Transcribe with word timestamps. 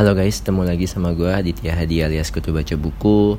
Halo 0.00 0.16
guys, 0.16 0.40
ketemu 0.40 0.64
lagi 0.64 0.88
sama 0.88 1.12
gue 1.12 1.28
Aditya 1.28 1.76
Hadi 1.76 2.00
alias 2.00 2.32
Kutu 2.32 2.56
Baca 2.56 2.72
Buku. 2.72 3.36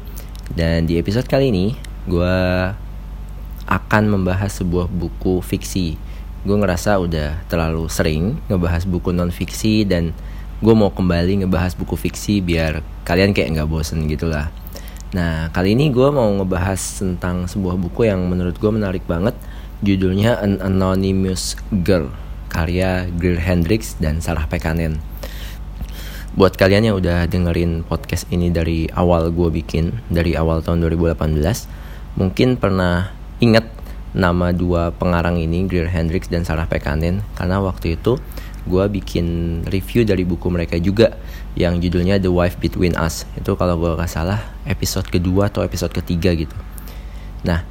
Dan 0.53 0.85
di 0.85 0.93
episode 1.01 1.25
kali 1.25 1.49
ini 1.49 1.73
gue 2.05 2.37
akan 3.65 4.03
membahas 4.05 4.61
sebuah 4.61 4.85
buku 4.85 5.41
fiksi. 5.41 5.97
Gue 6.45 6.53
ngerasa 6.61 7.01
udah 7.01 7.41
terlalu 7.49 7.89
sering 7.89 8.37
ngebahas 8.45 8.85
buku 8.85 9.09
non-fiksi 9.09 9.89
Dan 9.89 10.13
gue 10.61 10.73
mau 10.77 10.93
kembali 10.93 11.43
ngebahas 11.43 11.73
buku 11.73 11.97
fiksi 11.97 12.39
biar 12.39 12.85
kalian 13.03 13.33
kayak 13.33 13.57
nggak 13.57 13.69
bosen 13.69 14.05
gitu 14.05 14.29
lah 14.29 14.53
Nah 15.11 15.51
kali 15.51 15.75
ini 15.75 15.91
gue 15.91 16.07
mau 16.07 16.27
ngebahas 16.39 16.79
tentang 16.79 17.43
sebuah 17.43 17.75
buku 17.75 18.07
yang 18.07 18.23
menurut 18.31 18.55
gue 18.55 18.71
menarik 18.71 19.03
banget. 19.03 19.35
Judulnya 19.83 20.39
An 20.39 20.63
Anonymous 20.63 21.59
Girl 21.83 22.13
Karya 22.47 23.11
Greer 23.11 23.43
Hendricks 23.43 23.99
dan 23.99 24.23
Sarah 24.23 24.47
Pekanen. 24.47 25.03
Buat 26.31 26.55
kalian 26.55 26.87
yang 26.87 26.95
udah 26.95 27.27
dengerin 27.27 27.83
podcast 27.83 28.23
ini 28.31 28.55
dari 28.55 28.87
awal 28.95 29.35
gue 29.35 29.51
bikin 29.51 29.99
dari 30.07 30.31
awal 30.39 30.63
tahun 30.63 30.79
2018 30.87 31.19
mungkin 32.15 32.55
pernah 32.55 33.11
inget 33.43 33.67
nama 34.15 34.55
dua 34.55 34.95
pengarang 34.95 35.39
ini 35.39 35.67
Greer 35.67 35.91
Hendricks 35.91 36.31
dan 36.31 36.47
Sarah 36.47 36.71
Pekanen. 36.71 37.19
Karena 37.35 37.59
waktu 37.59 37.99
itu 37.99 38.15
gue 38.67 38.85
bikin 39.01 39.61
review 39.65 40.05
dari 40.05 40.21
buku 40.21 40.47
mereka 40.53 40.77
juga 40.77 41.17
yang 41.57 41.81
judulnya 41.81 42.21
The 42.21 42.29
Wife 42.29 42.61
Between 42.61 42.93
Us 42.97 43.25
itu 43.37 43.57
kalau 43.57 43.77
gue 43.81 43.97
gak 43.97 44.11
salah 44.11 44.53
episode 44.69 45.09
kedua 45.09 45.49
atau 45.49 45.65
episode 45.65 45.91
ketiga 45.91 46.33
gitu 46.37 46.53
nah 47.41 47.65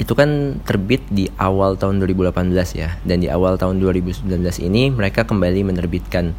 itu 0.00 0.16
kan 0.16 0.62
terbit 0.64 1.04
di 1.12 1.28
awal 1.36 1.76
tahun 1.76 2.00
2018 2.00 2.56
ya 2.72 2.96
dan 3.04 3.20
di 3.20 3.28
awal 3.28 3.60
tahun 3.60 3.82
2019 3.84 4.26
ini 4.64 4.88
mereka 4.88 5.28
kembali 5.28 5.60
menerbitkan 5.66 6.32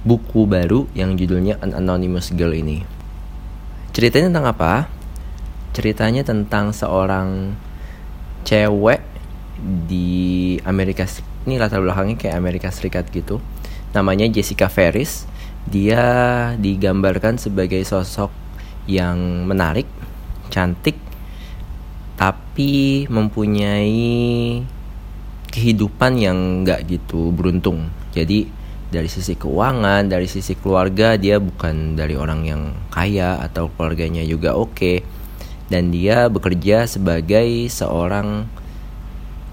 buku 0.00 0.48
baru 0.48 0.88
yang 0.96 1.14
judulnya 1.14 1.60
An 1.60 1.76
Anonymous 1.76 2.32
Girl 2.32 2.56
ini. 2.56 2.82
Ceritanya 3.92 4.32
tentang 4.32 4.48
apa? 4.48 4.72
Ceritanya 5.76 6.22
tentang 6.24 6.72
seorang 6.72 7.54
cewek 8.48 9.04
di 9.60 10.56
Amerika 10.64 11.04
ini 11.48 11.56
latar 11.56 11.80
belakangnya 11.80 12.16
kayak 12.20 12.36
Amerika 12.36 12.68
Serikat 12.68 13.08
gitu. 13.08 13.40
Namanya 13.96 14.28
Jessica 14.28 14.68
Ferris. 14.68 15.24
Dia 15.68 16.02
digambarkan 16.56 17.36
sebagai 17.36 17.84
sosok 17.84 18.32
yang 18.88 19.44
menarik, 19.44 19.84
cantik, 20.48 20.96
tapi 22.16 23.04
mempunyai 23.08 24.60
kehidupan 25.50 26.12
yang 26.16 26.38
nggak 26.64 26.88
gitu 26.88 27.32
beruntung. 27.32 27.92
Jadi 28.16 28.48
dari 28.90 29.06
sisi 29.06 29.38
keuangan, 29.38 30.10
dari 30.10 30.26
sisi 30.26 30.58
keluarga 30.58 31.14
dia 31.14 31.38
bukan 31.38 31.94
dari 31.94 32.18
orang 32.18 32.40
yang 32.44 32.62
kaya 32.90 33.38
atau 33.38 33.70
keluarganya 33.74 34.26
juga 34.26 34.58
oke. 34.58 34.74
Okay. 34.74 34.96
Dan 35.70 35.94
dia 35.94 36.26
bekerja 36.26 36.90
sebagai 36.90 37.70
seorang 37.70 38.50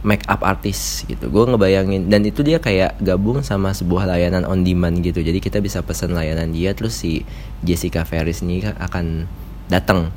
make 0.06 0.26
up 0.30 0.46
artist 0.46 1.08
gitu. 1.10 1.30
Gue 1.30 1.50
ngebayangin 1.50 2.10
dan 2.12 2.22
itu 2.26 2.46
dia 2.46 2.62
kayak 2.62 3.02
gabung 3.02 3.42
sama 3.42 3.74
sebuah 3.74 4.06
layanan 4.06 4.46
on 4.46 4.62
demand 4.62 5.02
gitu. 5.02 5.24
Jadi 5.24 5.42
kita 5.42 5.58
bisa 5.64 5.82
pesan 5.82 6.14
layanan 6.14 6.54
dia 6.54 6.78
terus 6.78 7.02
si 7.02 7.26
Jessica 7.66 8.06
Ferris 8.06 8.46
ini 8.46 8.62
akan 8.62 9.26
datang. 9.72 10.14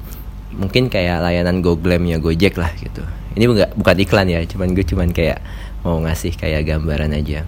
Mungkin 0.51 0.91
kayak 0.91 1.23
layanan 1.23 1.63
Go 1.63 1.79
Glam 1.79 2.05
ya 2.11 2.19
Gojek 2.19 2.59
lah 2.59 2.75
gitu. 2.77 3.07
Ini 3.39 3.47
bukan 3.47 3.69
bukan 3.79 3.97
iklan 4.03 4.27
ya, 4.27 4.43
cuman 4.43 4.75
gue 4.75 4.83
cuman 4.83 5.15
kayak 5.15 5.39
mau 5.87 6.03
ngasih 6.03 6.35
kayak 6.35 6.67
gambaran 6.67 7.15
aja. 7.15 7.47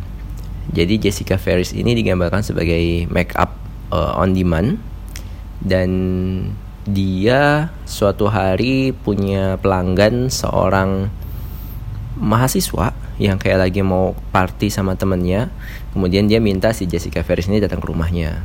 Jadi 0.70 0.94
Jessica 1.02 1.34
Ferris 1.36 1.74
ini 1.74 1.92
digambarkan 1.98 2.46
sebagai 2.46 3.10
make 3.10 3.34
up 3.34 3.58
uh, 3.90 4.14
on 4.14 4.30
demand 4.30 4.78
dan 5.58 5.90
dia 6.86 7.70
suatu 7.86 8.26
hari 8.30 8.90
punya 8.90 9.58
pelanggan 9.58 10.30
seorang 10.30 11.10
mahasiswa 12.18 12.92
yang 13.16 13.40
kayak 13.40 13.68
lagi 13.68 13.80
mau 13.80 14.16
party 14.34 14.68
sama 14.68 14.96
temennya 14.96 15.48
kemudian 15.92 16.28
dia 16.28 16.40
minta 16.40 16.72
si 16.72 16.88
Jessica 16.88 17.24
Ferris 17.24 17.48
ini 17.48 17.60
datang 17.60 17.80
ke 17.80 17.88
rumahnya. 17.88 18.44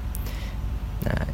Nah 1.04 1.26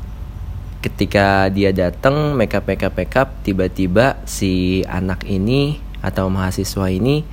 ketika 0.84 1.48
dia 1.48 1.72
datang 1.72 2.36
make 2.36 2.52
up 2.52 2.68
make 2.68 2.84
up 2.84 2.94
make 2.94 3.16
up 3.16 3.40
tiba-tiba 3.48 4.20
si 4.28 4.84
anak 4.86 5.24
ini 5.24 5.80
atau 6.04 6.28
mahasiswa 6.28 6.92
ini 6.92 7.24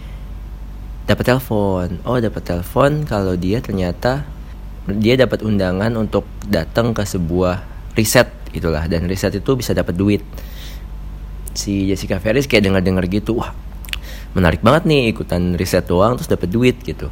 dapat 1.11 1.35
telepon. 1.35 1.99
Oh 2.07 2.23
dapat 2.23 2.47
telepon 2.47 3.03
kalau 3.03 3.35
dia 3.35 3.59
ternyata 3.59 4.23
dia 4.87 5.19
dapat 5.19 5.43
undangan 5.43 5.91
untuk 5.99 6.25
datang 6.47 6.95
ke 6.95 7.03
sebuah 7.03 7.67
riset 7.99 8.31
itulah 8.55 8.87
dan 8.87 9.07
riset 9.11 9.35
itu 9.35 9.51
bisa 9.59 9.75
dapat 9.75 9.99
duit. 9.99 10.23
Si 11.51 11.91
Jessica 11.91 12.23
Ferris 12.23 12.47
kayak 12.47 12.71
dengar 12.71 12.83
dengar 12.87 13.05
gitu 13.11 13.43
wah 13.43 13.51
menarik 14.33 14.63
banget 14.63 14.87
nih 14.87 15.11
ikutan 15.11 15.59
riset 15.59 15.87
doang 15.91 16.15
terus 16.15 16.31
dapat 16.31 16.49
duit 16.51 16.77
gitu. 16.83 17.11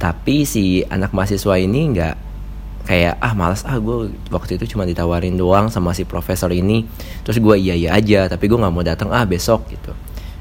Tapi 0.00 0.48
si 0.48 0.80
anak 0.88 1.12
mahasiswa 1.12 1.60
ini 1.60 1.92
nggak 1.92 2.16
kayak 2.88 3.20
ah 3.20 3.36
malas 3.36 3.62
ah 3.68 3.76
gue 3.76 4.08
waktu 4.32 4.56
itu 4.56 4.74
cuma 4.74 4.88
ditawarin 4.88 5.36
doang 5.36 5.68
sama 5.68 5.92
si 5.92 6.08
profesor 6.08 6.48
ini. 6.50 6.88
Terus 7.22 7.36
gue 7.36 7.56
iya 7.60 7.76
iya 7.76 7.90
aja 7.92 8.26
tapi 8.32 8.48
gue 8.48 8.56
nggak 8.56 8.72
mau 8.72 8.80
datang 8.80 9.12
ah 9.12 9.28
besok 9.28 9.68
gitu. 9.68 9.92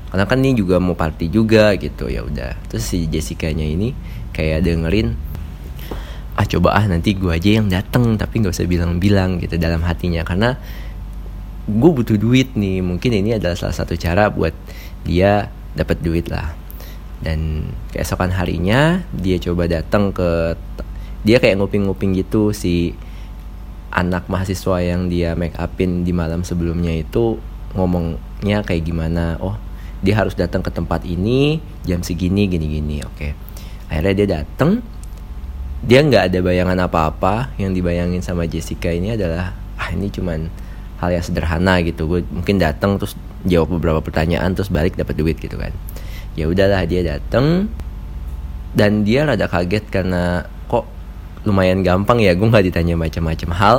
Karena 0.10 0.26
kan 0.26 0.40
ini 0.42 0.58
juga 0.58 0.80
mau 0.80 0.96
party 0.96 1.28
juga 1.28 1.76
gitu 1.76 2.08
ya 2.08 2.24
udah. 2.24 2.56
Terus 2.72 2.84
si 2.88 3.06
Jessica 3.12 3.52
nya 3.52 3.68
ini 3.68 3.92
kayak 4.32 4.64
dengerin 4.64 5.14
ah 6.40 6.48
coba 6.48 6.80
ah 6.80 6.88
nanti 6.88 7.20
gue 7.20 7.36
aja 7.36 7.60
yang 7.60 7.68
dateng 7.68 8.16
tapi 8.16 8.40
nggak 8.40 8.56
usah 8.56 8.64
bilang-bilang 8.64 9.44
gitu 9.44 9.60
dalam 9.60 9.84
hatinya. 9.84 10.24
Karena 10.24 10.56
gue 11.70 11.92
butuh 11.94 12.18
duit 12.18 12.56
nih 12.56 12.82
mungkin 12.82 13.12
ini 13.14 13.38
adalah 13.38 13.54
salah 13.54 13.76
satu 13.76 13.94
cara 14.00 14.32
buat 14.32 14.56
dia 15.10 15.50
dapat 15.74 15.98
duit 16.06 16.30
lah. 16.30 16.54
Dan 17.20 17.74
keesokan 17.92 18.32
harinya 18.32 19.02
dia 19.12 19.42
coba 19.42 19.66
datang 19.66 20.14
ke 20.14 20.56
dia 21.26 21.42
kayak 21.42 21.60
nguping-nguping 21.60 22.16
gitu 22.16 22.56
si 22.56 22.96
anak 23.90 24.30
mahasiswa 24.30 24.80
yang 24.80 25.10
dia 25.10 25.34
make 25.34 25.58
upin 25.58 26.06
di 26.06 26.14
malam 26.14 26.46
sebelumnya 26.46 26.94
itu 26.94 27.42
ngomongnya 27.74 28.62
kayak 28.64 28.86
gimana 28.86 29.36
oh 29.42 29.58
dia 30.00 30.16
harus 30.16 30.32
datang 30.38 30.64
ke 30.64 30.72
tempat 30.72 31.04
ini 31.04 31.60
jam 31.84 32.00
segini 32.00 32.48
gini 32.48 32.68
gini 32.80 32.96
oke. 33.04 33.16
Okay. 33.20 33.32
akhirnya 33.92 34.14
dia 34.16 34.28
datang. 34.40 34.80
Dia 35.80 36.04
nggak 36.04 36.32
ada 36.32 36.40
bayangan 36.44 36.80
apa-apa. 36.88 37.56
Yang 37.60 37.80
dibayangin 37.80 38.24
sama 38.24 38.48
Jessica 38.48 38.92
ini 38.92 39.16
adalah 39.16 39.56
ah 39.80 39.90
ini 39.92 40.12
cuman 40.12 40.48
hal 41.04 41.10
yang 41.12 41.24
sederhana 41.24 41.84
gitu. 41.84 42.08
Gue 42.08 42.22
mungkin 42.32 42.60
datang 42.60 42.96
terus 42.96 43.16
jawab 43.48 43.80
beberapa 43.80 44.04
pertanyaan 44.04 44.52
terus 44.56 44.72
balik 44.72 45.00
dapat 45.00 45.16
duit 45.16 45.38
gitu 45.40 45.56
kan. 45.56 45.72
Ya 46.36 46.48
udahlah 46.48 46.84
dia 46.88 47.04
datang 47.06 47.72
dan 48.76 49.04
dia 49.04 49.26
rada 49.26 49.50
kaget 49.50 49.88
karena 49.90 50.48
kok 50.70 50.86
lumayan 51.44 51.82
gampang 51.82 52.20
ya 52.20 52.36
gue 52.36 52.48
nggak 52.48 52.66
ditanya 52.72 52.96
macam-macam 53.00 53.50
hal. 53.56 53.78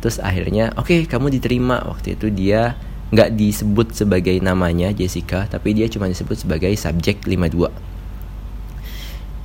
Terus 0.00 0.16
akhirnya 0.20 0.72
oke 0.76 0.90
okay, 0.90 1.00
kamu 1.08 1.32
diterima. 1.32 1.84
Waktu 1.84 2.16
itu 2.18 2.28
dia 2.32 2.76
nggak 3.10 3.34
disebut 3.34 3.90
sebagai 3.90 4.38
namanya 4.38 4.94
Jessica 4.94 5.50
tapi 5.50 5.74
dia 5.74 5.90
cuma 5.90 6.06
disebut 6.06 6.46
sebagai 6.46 6.70
subjek 6.78 7.26
52 7.26 7.66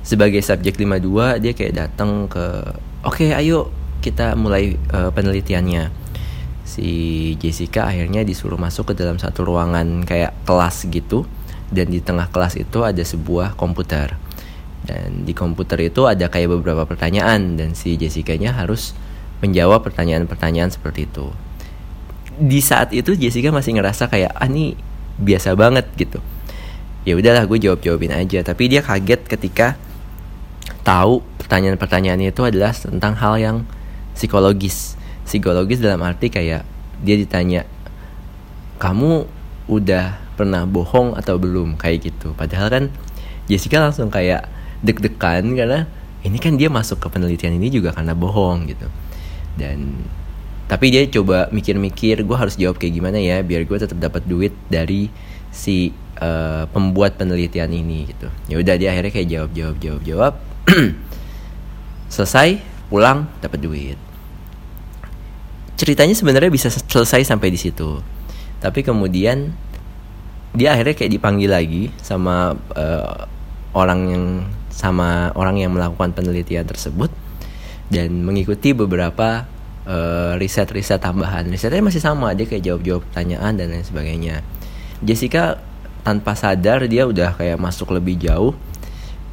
sebagai 0.06 0.38
subjek 0.38 0.78
52 0.78 1.42
dia 1.42 1.50
kayak 1.50 1.74
datang 1.74 2.30
ke 2.30 2.62
oke 3.02 3.18
okay, 3.18 3.34
ayo 3.34 3.74
kita 3.98 4.38
mulai 4.38 4.78
uh, 4.94 5.10
penelitiannya 5.10 6.05
si 6.66 6.90
Jessica 7.38 7.86
akhirnya 7.86 8.26
disuruh 8.26 8.58
masuk 8.58 8.92
ke 8.92 8.94
dalam 8.98 9.22
satu 9.22 9.46
ruangan 9.46 10.02
kayak 10.02 10.34
kelas 10.42 10.90
gitu. 10.90 11.24
Dan 11.66 11.90
di 11.90 12.02
tengah 12.02 12.30
kelas 12.30 12.58
itu 12.58 12.82
ada 12.82 13.00
sebuah 13.00 13.54
komputer. 13.54 14.18
Dan 14.86 15.26
di 15.26 15.34
komputer 15.34 15.90
itu 15.90 16.06
ada 16.06 16.26
kayak 16.26 16.58
beberapa 16.58 16.82
pertanyaan. 16.84 17.54
Dan 17.54 17.78
si 17.78 17.94
Jessica-nya 17.94 18.54
harus 18.54 18.92
menjawab 19.40 19.86
pertanyaan-pertanyaan 19.86 20.74
seperti 20.74 21.06
itu. 21.06 21.30
Di 22.36 22.60
saat 22.60 22.92
itu 22.92 23.16
Jessica 23.16 23.48
masih 23.54 23.78
ngerasa 23.78 24.10
kayak 24.10 24.34
ah 24.36 24.46
ini 24.50 24.76
biasa 25.16 25.56
banget 25.56 25.86
gitu. 25.96 26.20
Ya 27.06 27.14
udahlah 27.14 27.46
gue 27.46 27.58
jawab 27.62 27.80
jawabin 27.80 28.12
aja. 28.12 28.42
Tapi 28.42 28.66
dia 28.66 28.82
kaget 28.82 29.26
ketika 29.26 29.78
tahu 30.82 31.22
pertanyaan-pertanyaan 31.42 32.30
itu 32.30 32.42
adalah 32.46 32.74
tentang 32.74 33.14
hal 33.18 33.34
yang 33.38 33.56
psikologis 34.14 34.94
psikologis 35.26 35.82
dalam 35.82 36.00
arti 36.06 36.30
kayak 36.30 36.62
dia 37.02 37.16
ditanya 37.18 37.66
kamu 38.78 39.26
udah 39.66 40.16
pernah 40.38 40.62
bohong 40.68 41.18
atau 41.18 41.40
belum? 41.40 41.74
Kayak 41.80 42.12
gitu. 42.12 42.32
Padahal 42.36 42.68
kan 42.70 42.84
Jessica 43.50 43.82
langsung 43.82 44.12
kayak 44.12 44.46
deg-degan 44.84 45.56
karena 45.58 45.90
ini 46.22 46.38
kan 46.38 46.54
dia 46.54 46.70
masuk 46.70 47.02
ke 47.02 47.08
penelitian 47.10 47.56
ini 47.58 47.72
juga 47.72 47.90
karena 47.90 48.14
bohong 48.14 48.70
gitu. 48.70 48.86
Dan 49.58 50.06
tapi 50.66 50.90
dia 50.90 51.06
coba 51.06 51.46
mikir-mikir 51.54 52.26
gue 52.26 52.36
harus 52.36 52.58
jawab 52.58 52.76
kayak 52.76 52.98
gimana 52.98 53.22
ya 53.22 53.38
biar 53.42 53.62
gue 53.64 53.78
tetap 53.78 53.98
dapat 54.02 54.26
duit 54.26 54.50
dari 54.66 55.06
si 55.54 55.94
uh, 56.18 56.66
pembuat 56.70 57.16
penelitian 57.16 57.72
ini 57.72 58.12
gitu. 58.12 58.28
Ya 58.46 58.60
udah 58.60 58.74
dia 58.76 58.92
akhirnya 58.92 59.12
kayak 59.14 59.28
jawab 59.30 59.50
jawab 59.56 59.76
jawab 59.80 60.02
jawab. 60.04 60.32
Selesai 62.14 62.60
pulang 62.86 63.26
dapat 63.42 63.58
duit 63.62 63.98
ceritanya 65.76 66.16
sebenarnya 66.16 66.50
bisa 66.50 66.68
selesai 66.72 67.24
sampai 67.28 67.52
di 67.52 67.60
situ 67.60 68.00
tapi 68.58 68.80
kemudian 68.82 69.52
dia 70.56 70.72
akhirnya 70.72 70.96
kayak 70.96 71.12
dipanggil 71.12 71.52
lagi 71.52 71.92
sama 72.00 72.56
uh, 72.72 73.28
orang 73.76 74.00
yang 74.08 74.24
sama 74.72 75.32
orang 75.36 75.60
yang 75.60 75.72
melakukan 75.76 76.16
penelitian 76.16 76.64
tersebut 76.64 77.12
dan 77.92 78.24
mengikuti 78.24 78.72
beberapa 78.72 79.44
uh, 79.84 80.32
riset-riset 80.40 81.00
tambahan. 81.00 81.46
Risetnya 81.48 81.84
masih 81.84 82.02
sama, 82.02 82.32
dia 82.32 82.48
kayak 82.48 82.64
jawab-jawab 82.64 83.04
pertanyaan 83.08 83.52
dan 83.56 83.72
lain 83.72 83.84
sebagainya. 83.84 84.40
Jessica 85.04 85.60
tanpa 86.02 86.32
sadar 86.32 86.88
dia 86.88 87.04
udah 87.04 87.36
kayak 87.36 87.60
masuk 87.60 87.92
lebih 87.92 88.16
jauh. 88.16 88.56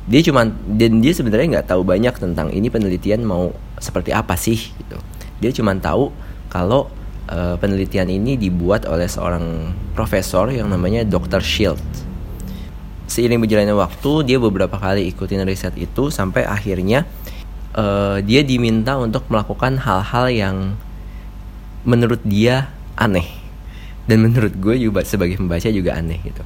Dia 0.04 0.20
cuman 0.20 0.52
dan 0.76 1.00
dia 1.00 1.16
sebenarnya 1.16 1.60
nggak 1.60 1.68
tahu 1.72 1.88
banyak 1.88 2.12
tentang 2.20 2.52
ini 2.52 2.68
penelitian 2.68 3.24
mau 3.24 3.56
seperti 3.80 4.12
apa 4.12 4.36
sih 4.36 4.60
gitu. 4.76 5.00
Dia 5.40 5.56
cuman 5.56 5.80
tahu 5.80 6.12
kalau 6.54 6.94
uh, 7.34 7.58
penelitian 7.58 8.14
ini 8.14 8.38
dibuat 8.38 8.86
oleh 8.86 9.10
seorang 9.10 9.74
profesor 9.98 10.54
yang 10.54 10.70
namanya 10.70 11.02
Dr. 11.02 11.42
Shield. 11.42 11.82
Seiring 13.10 13.42
berjalannya 13.42 13.74
waktu, 13.74 14.12
dia 14.30 14.38
beberapa 14.38 14.78
kali 14.78 15.10
ikutin 15.10 15.42
riset 15.44 15.74
itu 15.82 16.14
sampai 16.14 16.46
akhirnya 16.46 17.10
uh, 17.74 18.22
dia 18.22 18.46
diminta 18.46 18.96
untuk 19.02 19.26
melakukan 19.34 19.82
hal-hal 19.82 20.30
yang 20.30 20.58
menurut 21.84 22.22
dia 22.24 22.72
aneh 22.96 23.28
dan 24.08 24.24
menurut 24.24 24.54
gue 24.56 24.76
juga 24.80 25.04
sebagai 25.04 25.40
pembaca 25.40 25.68
juga 25.68 25.96
aneh 25.96 26.20
gitu 26.24 26.44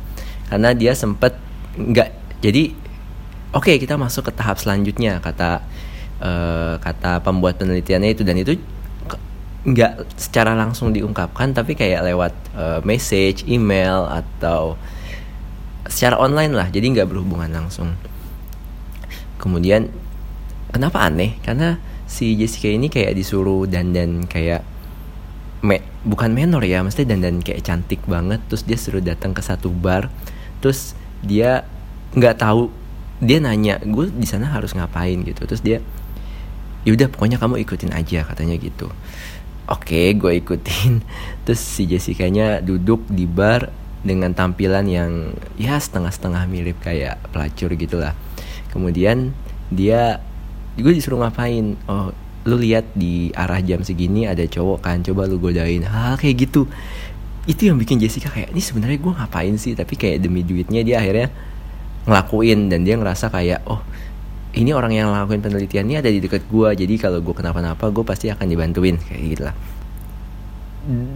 karena 0.50 0.74
dia 0.74 0.94
sempet 0.94 1.38
nggak 1.78 2.10
jadi 2.42 2.74
oke 3.54 3.66
okay, 3.66 3.76
kita 3.78 3.98
masuk 3.98 4.30
ke 4.30 4.32
tahap 4.34 4.58
selanjutnya 4.62 5.22
kata 5.22 5.62
uh, 6.22 6.78
kata 6.82 7.22
pembuat 7.22 7.58
penelitiannya 7.58 8.14
itu 8.14 8.22
dan 8.26 8.38
itu 8.38 8.58
nggak 9.68 10.16
secara 10.16 10.56
langsung 10.56 10.96
diungkapkan 10.96 11.52
tapi 11.52 11.76
kayak 11.76 12.08
lewat 12.08 12.34
uh, 12.56 12.80
message 12.88 13.44
email 13.52 14.08
atau 14.08 14.80
secara 15.92 16.16
online 16.16 16.56
lah. 16.56 16.72
Jadi 16.72 16.96
nggak 16.96 17.12
berhubungan 17.12 17.52
langsung. 17.52 18.00
Kemudian 19.36 19.92
kenapa 20.72 21.04
aneh? 21.04 21.36
Karena 21.44 21.76
si 22.08 22.40
Jessica 22.40 22.72
ini 22.72 22.88
kayak 22.88 23.12
disuruh 23.20 23.68
dandan 23.68 24.24
kayak 24.24 24.64
me, 25.60 25.84
bukan 26.08 26.32
menor 26.32 26.64
ya 26.64 26.80
mesti 26.80 27.04
dandan 27.04 27.44
kayak 27.44 27.68
cantik 27.68 28.00
banget. 28.08 28.40
Terus 28.48 28.64
dia 28.64 28.80
suruh 28.80 29.04
datang 29.04 29.36
ke 29.36 29.44
satu 29.44 29.68
bar. 29.68 30.08
Terus 30.64 30.96
dia 31.20 31.68
nggak 32.16 32.40
tahu. 32.40 32.72
Dia 33.20 33.44
nanya 33.44 33.84
gue 33.84 34.14
di 34.16 34.30
sana 34.30 34.48
harus 34.48 34.72
ngapain? 34.72 35.20
gitu. 35.28 35.44
Terus 35.44 35.60
dia 35.60 35.84
yaudah 36.88 37.12
pokoknya 37.12 37.36
kamu 37.36 37.60
ikutin 37.68 37.92
aja 37.92 38.24
katanya 38.24 38.56
gitu 38.56 38.88
oke 39.68 40.02
gue 40.18 40.32
ikutin. 40.40 41.04
Terus 41.46 41.62
si 41.62 41.86
Jessica 41.86 42.28
nya 42.28 42.64
duduk 42.64 43.06
di 43.08 43.28
bar 43.28 43.70
dengan 44.02 44.32
tampilan 44.32 44.88
yang 44.88 45.12
ya 45.60 45.76
setengah-setengah 45.76 46.48
mirip 46.48 46.80
kayak 46.80 47.20
pelacur 47.36 47.76
gitulah. 47.76 48.16
Kemudian 48.72 49.36
dia 49.68 50.24
gue 50.80 50.94
disuruh 50.96 51.20
ngapain? 51.22 51.76
Oh 51.92 52.12
lu 52.48 52.56
lihat 52.56 52.88
di 52.96 53.28
arah 53.36 53.60
jam 53.60 53.84
segini 53.84 54.24
ada 54.24 54.48
cowok 54.48 54.80
kan 54.80 55.04
coba 55.04 55.28
lu 55.28 55.36
godain. 55.36 55.84
Hal 55.84 56.16
kayak 56.16 56.48
gitu. 56.48 56.64
Itu 57.44 57.68
yang 57.68 57.76
bikin 57.80 58.00
Jessica 58.00 58.32
kayak 58.32 58.56
ini 58.56 58.64
sebenarnya 58.64 59.00
gue 59.04 59.14
ngapain 59.14 59.56
sih? 59.60 59.76
Tapi 59.76 60.00
kayak 60.00 60.24
demi 60.24 60.48
duitnya 60.48 60.84
dia 60.88 61.04
akhirnya 61.04 61.28
ngelakuin 62.08 62.72
dan 62.72 62.88
dia 62.88 62.96
ngerasa 62.96 63.28
kayak 63.28 63.68
oh 63.68 63.84
ini 64.58 64.74
orang 64.74 64.92
yang 64.92 65.14
ngelakuin 65.14 65.42
penelitian 65.46 65.86
ini 65.86 66.02
ada 66.02 66.10
di 66.10 66.18
dekat 66.18 66.50
gue 66.50 66.70
jadi 66.74 66.94
kalau 66.98 67.22
gue 67.22 67.34
kenapa-napa 67.38 67.94
gue 67.94 68.02
pasti 68.02 68.34
akan 68.34 68.46
dibantuin 68.50 68.98
kayak 68.98 69.22
gitu 69.22 69.44
lah 69.46 69.56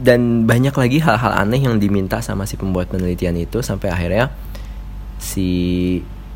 dan 0.04 0.44
banyak 0.44 0.76
lagi 0.76 1.00
hal-hal 1.00 1.32
aneh 1.32 1.64
yang 1.64 1.80
diminta 1.80 2.20
sama 2.20 2.44
si 2.44 2.60
pembuat 2.60 2.92
penelitian 2.92 3.40
itu 3.40 3.64
sampai 3.64 3.88
akhirnya 3.88 4.28
si 5.16 5.48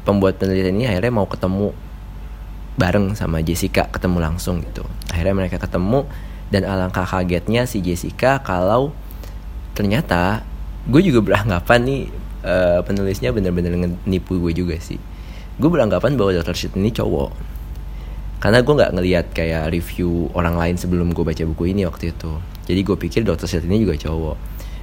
pembuat 0.08 0.40
penelitian 0.40 0.80
ini 0.80 0.88
akhirnya 0.88 1.12
mau 1.12 1.28
ketemu 1.28 1.76
bareng 2.80 3.12
sama 3.16 3.44
Jessica 3.44 3.92
ketemu 3.92 4.24
langsung 4.24 4.64
gitu. 4.64 4.88
Akhirnya 5.12 5.36
mereka 5.36 5.60
ketemu 5.60 6.08
dan 6.48 6.64
alangkah 6.64 7.04
kagetnya 7.04 7.68
si 7.68 7.84
Jessica 7.84 8.40
kalau 8.40 8.96
ternyata 9.76 10.48
gue 10.88 11.02
juga 11.04 11.20
beranggapan 11.20 11.80
nih 11.84 12.02
uh, 12.48 12.80
penulisnya 12.88 13.36
bener-bener 13.36 14.00
nipu 14.08 14.40
gue 14.40 14.54
juga 14.56 14.80
sih 14.80 15.02
gue 15.56 15.70
beranggapan 15.70 16.20
bahwa 16.20 16.36
Dr. 16.36 16.56
Shit 16.56 16.74
ini 16.76 16.92
cowok 16.92 17.32
karena 18.44 18.62
gue 18.62 18.74
nggak 18.76 18.92
ngelihat 18.94 19.26
kayak 19.32 19.72
review 19.72 20.30
orang 20.36 20.60
lain 20.60 20.76
sebelum 20.76 21.16
gue 21.16 21.24
baca 21.24 21.44
buku 21.48 21.72
ini 21.72 21.88
waktu 21.88 22.12
itu 22.12 22.32
jadi 22.68 22.82
gue 22.84 22.98
pikir 23.00 23.22
Dr. 23.24 23.48
Shit 23.48 23.64
ini 23.66 23.84
juga 23.84 23.96
cowok 23.96 24.36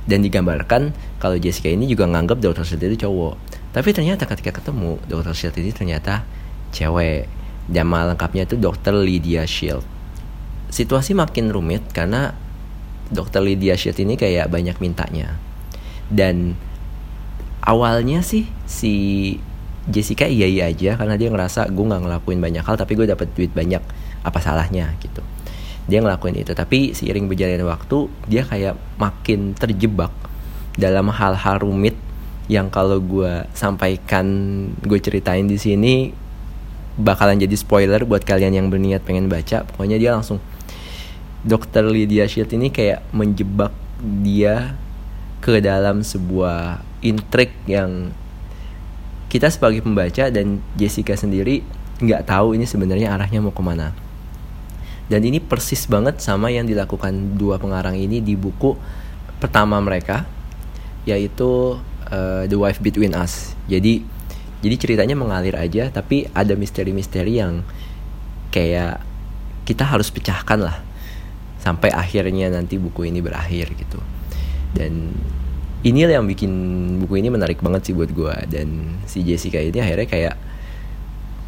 dan 0.08 0.18
digambarkan 0.24 0.90
kalau 1.22 1.38
Jessica 1.38 1.70
ini 1.70 1.86
juga 1.86 2.08
nganggap 2.08 2.40
Dr. 2.40 2.64
Shit 2.64 2.82
itu 2.82 3.06
cowok 3.06 3.36
tapi 3.76 3.92
ternyata 3.92 4.24
ketika 4.24 4.58
ketemu 4.58 4.98
Dr. 5.06 5.34
Shit 5.36 5.54
ini 5.60 5.70
ternyata 5.70 6.24
cewek 6.72 7.42
Nama 7.70 8.10
lengkapnya 8.10 8.42
itu 8.42 8.58
Dr. 8.58 8.98
Lydia 9.06 9.46
Shield. 9.46 9.86
Situasi 10.72 11.14
makin 11.14 11.54
rumit 11.54 11.84
karena 11.94 12.34
Dr. 13.12 13.44
Lydia 13.44 13.78
Shield 13.78 14.02
ini 14.02 14.18
kayak 14.18 14.50
banyak 14.50 14.82
mintanya. 14.82 15.38
Dan 16.10 16.58
awalnya 17.62 18.26
sih 18.26 18.50
si 18.66 18.94
Jessica 19.90 20.30
iya 20.30 20.46
iya 20.46 20.70
aja 20.70 20.94
karena 20.94 21.18
dia 21.18 21.26
ngerasa 21.26 21.66
gue 21.70 21.84
nggak 21.84 22.02
ngelakuin 22.06 22.38
banyak 22.38 22.62
hal 22.62 22.78
tapi 22.78 22.94
gue 22.94 23.06
dapat 23.10 23.30
duit 23.34 23.50
banyak. 23.50 23.82
Apa 24.22 24.38
salahnya 24.38 24.94
gitu. 25.02 25.22
Dia 25.90 25.98
ngelakuin 25.98 26.38
itu 26.38 26.54
tapi 26.54 26.94
seiring 26.94 27.26
berjalannya 27.26 27.66
waktu 27.66 28.06
dia 28.30 28.46
kayak 28.46 28.78
makin 28.98 29.58
terjebak 29.58 30.14
dalam 30.78 31.10
hal-hal 31.10 31.58
rumit 31.58 31.98
yang 32.46 32.70
kalau 32.70 33.02
gue 33.02 33.46
sampaikan 33.54 34.26
gue 34.82 34.98
ceritain 35.02 35.46
di 35.46 35.58
sini 35.58 36.14
bakalan 36.98 37.40
jadi 37.40 37.56
spoiler 37.56 38.04
buat 38.04 38.22
kalian 38.22 38.52
yang 38.54 38.66
berniat 38.68 39.02
pengen 39.02 39.26
baca. 39.26 39.64
Pokoknya 39.66 39.98
dia 39.98 40.14
langsung 40.14 40.38
Dokter 41.42 41.82
Lydia 41.82 42.30
Shield 42.30 42.54
ini 42.54 42.70
kayak 42.70 43.02
menjebak 43.10 43.74
dia 44.22 44.78
ke 45.42 45.58
dalam 45.58 46.06
sebuah 46.06 46.78
intrik 47.02 47.50
yang 47.66 48.14
kita 49.32 49.48
sebagai 49.48 49.80
pembaca 49.80 50.28
dan 50.28 50.60
Jessica 50.76 51.16
sendiri 51.16 51.64
nggak 52.04 52.28
tahu 52.28 52.52
ini 52.52 52.68
sebenarnya 52.68 53.16
arahnya 53.16 53.40
mau 53.40 53.56
ke 53.56 53.64
mana. 53.64 53.96
Dan 55.08 55.24
ini 55.24 55.40
persis 55.40 55.88
banget 55.88 56.20
sama 56.20 56.52
yang 56.52 56.68
dilakukan 56.68 57.40
dua 57.40 57.56
pengarang 57.56 57.96
ini 57.96 58.20
di 58.20 58.36
buku 58.36 58.76
pertama 59.40 59.80
mereka 59.80 60.28
yaitu 61.08 61.80
uh, 62.12 62.44
The 62.44 62.56
Wife 62.60 62.84
Between 62.84 63.16
Us. 63.16 63.56
Jadi 63.72 64.04
jadi 64.60 64.76
ceritanya 64.76 65.16
mengalir 65.16 65.56
aja 65.56 65.88
tapi 65.88 66.28
ada 66.36 66.52
misteri-misteri 66.52 67.40
yang 67.40 67.64
kayak 68.52 69.00
kita 69.64 69.88
harus 69.88 70.12
pecahkan 70.12 70.60
lah 70.60 70.76
sampai 71.64 71.88
akhirnya 71.88 72.52
nanti 72.52 72.76
buku 72.76 73.08
ini 73.08 73.24
berakhir 73.24 73.72
gitu. 73.80 73.96
Dan 74.76 75.16
ini 75.82 76.06
yang 76.06 76.26
bikin 76.30 76.52
buku 77.02 77.18
ini 77.18 77.28
menarik 77.30 77.58
banget 77.58 77.90
sih 77.90 77.94
buat 77.94 78.10
gue 78.14 78.34
dan 78.46 78.98
si 79.10 79.26
Jessica 79.26 79.58
ini 79.58 79.82
akhirnya 79.82 80.06
kayak 80.06 80.34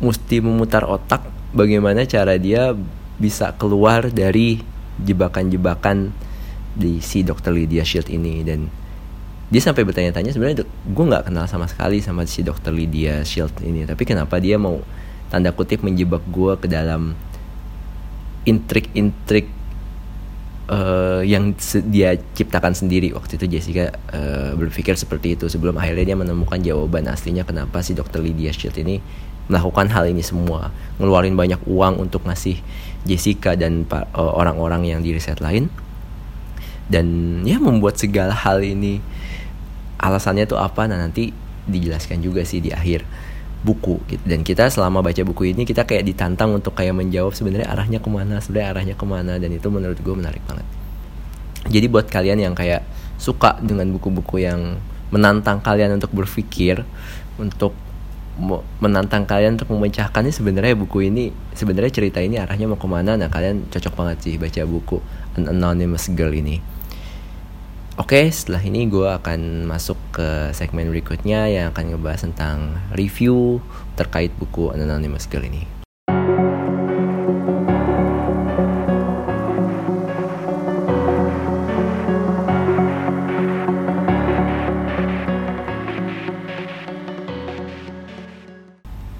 mesti 0.02 0.42
memutar 0.42 0.82
otak 0.84 1.22
bagaimana 1.54 2.02
cara 2.04 2.34
dia 2.34 2.74
bisa 3.14 3.54
keluar 3.54 4.10
dari 4.10 4.58
jebakan-jebakan 4.98 6.10
di 6.74 6.98
si 6.98 7.22
Dr. 7.22 7.54
Lydia 7.54 7.86
Shield 7.86 8.10
ini 8.10 8.42
dan 8.42 8.66
dia 9.54 9.62
sampai 9.62 9.86
bertanya-tanya 9.86 10.34
sebenarnya 10.34 10.66
gue 10.66 11.04
nggak 11.04 11.30
kenal 11.30 11.46
sama 11.46 11.70
sekali 11.70 12.02
sama 12.02 12.26
si 12.26 12.42
dokter 12.42 12.74
Lydia 12.74 13.22
Shield 13.22 13.54
ini 13.62 13.86
tapi 13.86 14.02
kenapa 14.02 14.42
dia 14.42 14.58
mau 14.58 14.82
tanda 15.30 15.54
kutip 15.54 15.86
menjebak 15.86 16.26
gue 16.26 16.58
ke 16.58 16.66
dalam 16.66 17.14
intrik-intrik 18.42 19.46
uh, 20.68 21.03
yang 21.24 21.56
dia 21.88 22.14
ciptakan 22.36 22.76
sendiri. 22.76 23.10
Waktu 23.16 23.40
itu 23.40 23.58
Jessica 23.58 23.90
uh, 24.12 24.52
berpikir 24.54 24.94
seperti 24.94 25.34
itu. 25.34 25.48
Sebelum 25.48 25.74
akhirnya 25.80 26.14
dia 26.14 26.18
menemukan 26.18 26.60
jawaban 26.60 27.08
aslinya 27.10 27.42
kenapa 27.42 27.80
si 27.80 27.96
dokter 27.96 28.20
Lydia 28.20 28.52
Shield 28.52 28.76
ini 28.78 29.00
melakukan 29.48 29.90
hal 29.90 30.08
ini 30.08 30.20
semua. 30.20 30.70
Ngeluarin 31.00 31.36
banyak 31.36 31.60
uang 31.66 32.00
untuk 32.00 32.24
ngasih 32.24 32.60
Jessica 33.04 33.56
dan 33.56 33.88
eh, 33.88 34.04
orang-orang 34.14 34.88
yang 34.88 35.00
di 35.00 35.16
riset 35.16 35.40
lain. 35.40 35.68
Dan 36.84 37.40
ya 37.48 37.56
membuat 37.56 37.96
segala 37.96 38.36
hal 38.36 38.60
ini. 38.60 39.00
Alasannya 39.98 40.44
tuh 40.44 40.60
apa? 40.60 40.84
Nah 40.84 41.00
nanti 41.00 41.32
dijelaskan 41.64 42.20
juga 42.20 42.44
sih 42.44 42.60
di 42.60 42.68
akhir 42.68 43.08
buku 43.64 43.96
gitu. 44.12 44.20
dan 44.28 44.44
kita 44.44 44.68
selama 44.68 45.00
baca 45.00 45.24
buku 45.24 45.56
ini 45.56 45.64
kita 45.64 45.88
kayak 45.88 46.04
ditantang 46.04 46.52
untuk 46.52 46.76
kayak 46.76 46.92
menjawab 46.92 47.32
sebenarnya 47.32 47.72
arahnya 47.72 47.96
ke 47.96 48.12
mana 48.12 48.36
sebenarnya 48.36 48.68
arahnya 48.76 48.94
ke 49.00 49.06
mana. 49.08 49.40
Dan 49.40 49.56
itu 49.56 49.72
menurut 49.72 49.96
gue 49.96 50.12
menarik 50.12 50.44
banget 50.44 50.83
jadi 51.68 51.86
buat 51.88 52.06
kalian 52.08 52.40
yang 52.40 52.54
kayak 52.56 52.84
suka 53.16 53.56
dengan 53.62 53.88
buku-buku 53.94 54.44
yang 54.44 54.76
menantang 55.14 55.62
kalian 55.62 55.96
untuk 55.96 56.10
berpikir 56.12 56.82
untuk 57.38 57.72
menantang 58.82 59.30
kalian 59.30 59.54
untuk 59.54 59.70
memecahkan 59.70 60.26
ini 60.26 60.34
sebenarnya 60.34 60.74
buku 60.74 61.06
ini 61.06 61.30
sebenarnya 61.54 61.92
cerita 61.94 62.18
ini 62.18 62.42
arahnya 62.42 62.66
mau 62.66 62.74
ke 62.74 62.88
mana 62.90 63.14
nah 63.14 63.30
kalian 63.30 63.70
cocok 63.70 63.94
banget 63.94 64.16
sih 64.26 64.34
baca 64.34 64.62
buku 64.66 64.98
An 65.38 65.46
Anonymous 65.46 66.10
Girl 66.10 66.34
ini 66.34 66.58
Oke, 67.94 68.26
setelah 68.26 68.58
ini 68.58 68.90
gue 68.90 69.06
akan 69.06 69.70
masuk 69.70 69.94
ke 70.10 70.50
segmen 70.50 70.90
berikutnya 70.90 71.46
yang 71.46 71.70
akan 71.70 71.94
ngebahas 71.94 72.26
tentang 72.26 72.74
review 72.90 73.62
terkait 73.94 74.34
buku 74.34 74.74
An 74.74 74.82
Anonymous 74.82 75.30
Girl 75.30 75.46
ini. 75.46 75.62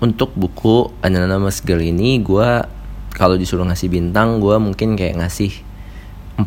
Untuk 0.04 0.36
buku 0.36 0.92
An 1.00 1.16
Anonymous 1.16 1.64
Girl 1.64 1.80
ini 1.80 2.20
gue 2.20 2.48
kalau 3.16 3.40
disuruh 3.40 3.64
ngasih 3.64 3.88
bintang 3.88 4.36
gue 4.36 4.52
mungkin 4.60 5.00
kayak 5.00 5.16
ngasih 5.16 5.64
4 6.36 6.44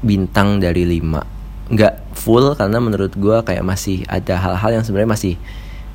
bintang 0.00 0.56
dari 0.64 0.88
5 0.88 1.36
nggak 1.66 1.94
full 2.14 2.54
karena 2.54 2.78
menurut 2.78 3.12
gue 3.18 3.36
kayak 3.42 3.60
masih 3.66 4.06
ada 4.06 4.38
hal-hal 4.38 4.80
yang 4.80 4.84
sebenarnya 4.86 5.12
masih 5.12 5.34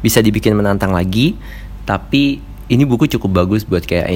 bisa 0.04 0.20
dibikin 0.20 0.58
menantang 0.58 0.92
lagi. 0.92 1.38
Tapi 1.88 2.44
ini 2.70 2.84
buku 2.86 3.08
cukup 3.18 3.46
bagus 3.46 3.66
buat 3.66 3.82
kayak 3.86 4.12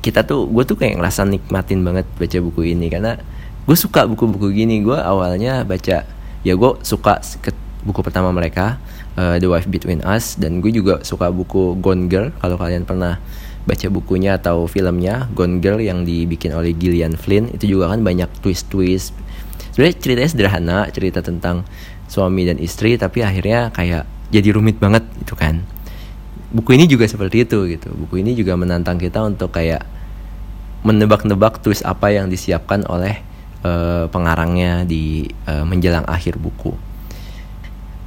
kita 0.00 0.24
tuh 0.24 0.46
gue 0.48 0.64
tuh 0.64 0.78
kayak 0.78 1.02
ngerasa 1.02 1.26
nikmatin 1.26 1.82
banget 1.82 2.06
baca 2.14 2.38
buku 2.40 2.72
ini. 2.72 2.86
Karena 2.88 3.18
gue 3.66 3.76
suka 3.76 4.06
buku-buku 4.06 4.54
gini. 4.54 4.80
Gue 4.80 4.96
awalnya 4.96 5.66
baca 5.66 6.06
ya 6.46 6.54
gue 6.54 6.70
suka 6.86 7.20
buku 7.82 8.00
pertama 8.02 8.34
mereka 8.34 8.78
uh, 9.14 9.36
The 9.38 9.46
Wife 9.46 9.70
Between 9.70 10.02
Us 10.02 10.34
dan 10.38 10.58
gue 10.58 10.74
juga 10.74 11.02
suka 11.06 11.30
buku 11.30 11.78
Gone 11.78 12.10
Girl. 12.10 12.34
Kalau 12.38 12.56
kalian 12.58 12.86
pernah 12.86 13.22
baca 13.68 13.86
bukunya 13.92 14.40
atau 14.40 14.64
filmnya 14.64 15.28
Gone 15.36 15.60
Girl 15.60 15.78
yang 15.78 16.02
dibikin 16.02 16.56
oleh 16.56 16.72
Gillian 16.74 17.14
Flynn 17.14 17.52
itu 17.52 17.78
juga 17.78 17.92
kan 17.92 18.00
banyak 18.02 18.28
twist-twist. 18.40 19.14
Sebenarnya 19.74 19.96
ceritanya 20.00 20.30
sederhana 20.30 20.78
cerita 20.90 21.20
tentang 21.22 21.62
suami 22.08 22.48
dan 22.48 22.56
istri 22.58 22.96
tapi 22.96 23.22
akhirnya 23.22 23.68
kayak 23.70 24.08
jadi 24.32 24.56
rumit 24.56 24.80
banget 24.80 25.04
itu 25.20 25.34
kan. 25.36 25.62
Buku 26.48 26.80
ini 26.80 26.88
juga 26.88 27.04
seperti 27.04 27.44
itu 27.44 27.68
gitu. 27.68 27.92
Buku 27.92 28.24
ini 28.24 28.32
juga 28.32 28.56
menantang 28.56 28.96
kita 28.96 29.20
untuk 29.20 29.52
kayak 29.52 29.84
menebak-nebak 30.80 31.60
twist 31.60 31.84
apa 31.84 32.08
yang 32.08 32.32
disiapkan 32.32 32.88
oleh 32.88 33.20
uh, 33.66 34.08
pengarangnya 34.08 34.86
di 34.88 35.28
uh, 35.44 35.66
menjelang 35.66 36.06
akhir 36.08 36.38
buku 36.40 36.87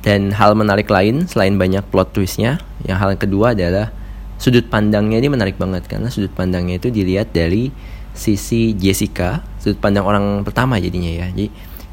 dan 0.02 0.34
hal 0.34 0.58
menarik 0.58 0.90
lain 0.90 1.30
selain 1.30 1.56
banyak 1.58 1.86
plot 1.94 2.14
twistnya 2.18 2.58
yang 2.86 2.98
hal 2.98 3.14
kedua 3.18 3.54
adalah 3.54 3.94
sudut 4.42 4.66
pandangnya 4.66 5.22
ini 5.22 5.30
menarik 5.30 5.62
banget 5.62 5.86
karena 5.86 6.10
sudut 6.10 6.34
pandangnya 6.34 6.82
itu 6.82 6.90
dilihat 6.90 7.30
dari 7.30 7.70
sisi 8.18 8.74
Jessica 8.74 9.46
sudut 9.62 9.78
pandang 9.78 10.04
orang 10.04 10.42
pertama 10.42 10.82
jadinya 10.82 11.14
ya 11.14 11.30
jadi 11.30 11.48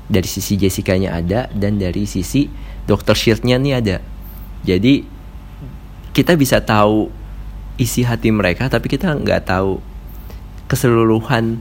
dari 0.08 0.28
sisi 0.28 0.56
Jessica-nya 0.56 1.12
ada 1.20 1.52
dan 1.52 1.76
dari 1.76 2.08
sisi 2.08 2.48
Dr. 2.88 3.12
Shield-nya 3.12 3.60
nih 3.60 3.74
ada 3.76 3.96
jadi 4.64 5.04
kita 6.16 6.34
bisa 6.40 6.64
tahu 6.64 7.12
isi 7.76 8.02
hati 8.02 8.32
mereka 8.32 8.72
tapi 8.72 8.88
kita 8.88 9.12
nggak 9.12 9.52
tahu 9.52 9.78
keseluruhan 10.66 11.60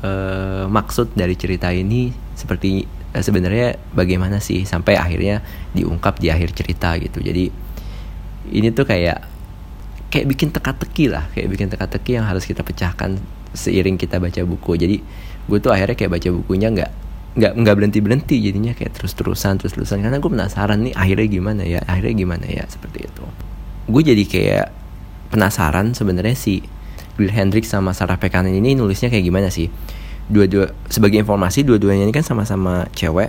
uh, 0.00 0.64
maksud 0.72 1.12
dari 1.12 1.36
cerita 1.36 1.68
ini 1.70 2.10
seperti 2.32 3.01
sebenarnya 3.20 3.76
bagaimana 3.92 4.40
sih 4.40 4.64
sampai 4.64 4.96
akhirnya 4.96 5.44
diungkap 5.76 6.16
di 6.16 6.32
akhir 6.32 6.56
cerita 6.56 6.96
gitu. 6.96 7.20
Jadi 7.20 7.52
ini 8.56 8.68
tuh 8.72 8.88
kayak 8.88 9.18
kayak 10.08 10.26
bikin 10.32 10.48
teka-teki 10.48 11.12
lah. 11.12 11.28
Kayak 11.36 11.48
bikin 11.52 11.68
teka-teki 11.68 12.16
yang 12.16 12.24
harus 12.24 12.48
kita 12.48 12.64
pecahkan 12.64 13.20
seiring 13.52 14.00
kita 14.00 14.16
baca 14.16 14.40
buku. 14.48 14.80
Jadi 14.80 14.96
gue 15.44 15.58
tuh 15.60 15.72
akhirnya 15.74 15.96
kayak 15.98 16.12
baca 16.16 16.28
bukunya 16.32 16.68
nggak 16.72 16.90
nggak 17.32 17.52
nggak 17.64 17.74
berhenti 17.80 17.98
berhenti 18.04 18.36
jadinya 18.44 18.76
kayak 18.76 18.92
terus 18.92 19.16
terusan 19.16 19.56
terus 19.56 19.72
terusan 19.72 20.04
karena 20.04 20.20
gue 20.20 20.28
penasaran 20.28 20.84
nih 20.84 20.92
akhirnya 20.92 21.28
gimana 21.32 21.62
ya 21.64 21.80
akhirnya 21.88 22.14
gimana 22.16 22.44
ya 22.48 22.64
seperti 22.68 23.08
itu. 23.08 23.24
Gue 23.88 24.02
jadi 24.04 24.24
kayak 24.24 24.66
penasaran 25.32 25.96
sebenarnya 25.96 26.36
si 26.36 26.60
Bill 27.16 27.32
Hendrix 27.32 27.72
sama 27.72 27.96
Sarah 27.96 28.16
Pekanen 28.20 28.52
ini 28.52 28.76
nulisnya 28.76 29.08
kayak 29.08 29.24
gimana 29.24 29.48
sih 29.48 29.68
dua-dua 30.32 30.72
sebagai 30.88 31.20
informasi 31.20 31.60
dua-duanya 31.68 32.08
ini 32.08 32.14
kan 32.16 32.24
sama-sama 32.24 32.88
cewek. 32.96 33.28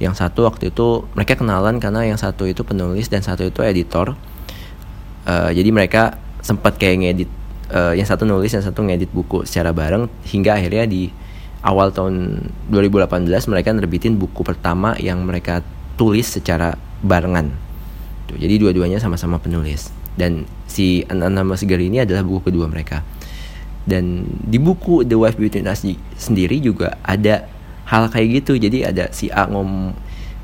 Yang 0.00 0.24
satu 0.24 0.48
waktu 0.48 0.72
itu 0.72 1.04
mereka 1.12 1.36
kenalan 1.36 1.76
karena 1.76 2.08
yang 2.08 2.16
satu 2.16 2.48
itu 2.48 2.64
penulis 2.64 3.12
dan 3.12 3.20
satu 3.20 3.44
itu 3.44 3.60
editor. 3.60 4.16
Uh, 5.28 5.52
jadi 5.52 5.68
mereka 5.68 6.16
sempat 6.40 6.80
kayak 6.80 6.96
ngedit 7.04 7.30
uh, 7.76 7.92
yang 7.92 8.08
satu 8.08 8.24
nulis 8.24 8.48
yang 8.48 8.64
satu 8.64 8.80
ngedit 8.80 9.12
buku 9.12 9.44
secara 9.44 9.76
bareng. 9.76 10.08
Hingga 10.24 10.56
akhirnya 10.56 10.88
di 10.88 11.12
awal 11.60 11.92
tahun 11.92 12.48
2018 12.72 13.28
mereka 13.52 13.68
nerbitin 13.76 14.16
buku 14.16 14.40
pertama 14.40 14.96
yang 14.96 15.20
mereka 15.28 15.60
tulis 16.00 16.24
secara 16.24 16.78
barengan. 17.04 17.52
Tuh, 18.30 18.38
jadi 18.40 18.56
dua-duanya 18.56 19.02
sama-sama 19.02 19.36
penulis. 19.36 19.92
Dan 20.18 20.48
si 20.70 21.04
Anonymous 21.10 21.62
Girl 21.66 21.82
ini 21.82 22.02
adalah 22.02 22.24
buku 22.26 22.50
kedua 22.50 22.66
mereka 22.70 23.02
dan 23.88 24.28
di 24.44 24.60
buku 24.60 25.00
The 25.08 25.16
Wife 25.16 25.40
Between 25.40 25.64
Us 25.64 25.80
sendiri 26.20 26.60
juga 26.60 27.00
ada 27.00 27.48
hal 27.88 28.12
kayak 28.12 28.44
gitu. 28.44 28.60
Jadi 28.60 28.84
ada 28.84 29.08
si 29.16 29.32
A 29.32 29.48
ngom 29.48 29.96